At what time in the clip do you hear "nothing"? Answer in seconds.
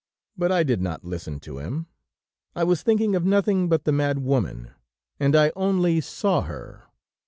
3.23-3.69